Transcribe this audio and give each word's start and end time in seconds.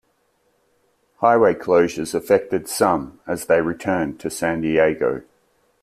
Highway 1.17 1.53
closures 1.53 2.15
affected 2.15 2.67
some 2.67 3.19
as 3.27 3.45
they 3.45 3.61
returned 3.61 4.19
to 4.21 4.31
San 4.31 4.59
Diego. 4.61 5.21